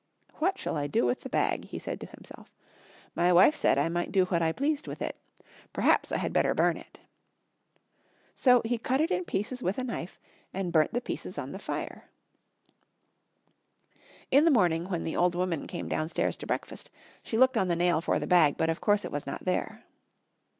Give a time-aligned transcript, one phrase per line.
[0.37, 2.51] "What shall I do with the bag?" he said to himself.
[3.13, 5.15] "My wife said I might do what I pleased with it.
[5.73, 6.97] Perhaps I had better burn it."
[8.33, 10.19] So he cut it in pieces with a knife,
[10.55, 12.05] and burnt the pieces on the fire.
[14.31, 15.87] [Illustration: Burnt the pieces on the fire.] In the morning when the old woman came
[15.87, 16.89] downstairs to breakfast
[17.21, 19.83] she looked on the nail for the bag, but of course it was not there.